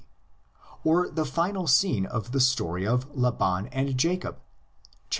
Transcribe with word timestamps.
or 0.83 1.07
the 1.11 1.25
final 1.27 1.67
scene 1.67 2.07
of 2.07 2.31
the 2.31 2.39
story 2.39 2.87
of 2.87 3.05
Laban 3.15 3.67
and 3.67 3.95
Jacob, 3.99 4.37
xxxi. 4.37 4.89